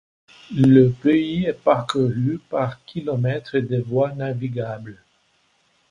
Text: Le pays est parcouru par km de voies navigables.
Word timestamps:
Le 0.55 0.89
pays 0.89 1.45
est 1.45 1.53
parcouru 1.61 2.39
par 2.49 2.83
km 2.85 3.59
de 3.59 3.77
voies 3.77 4.11
navigables. 4.15 4.97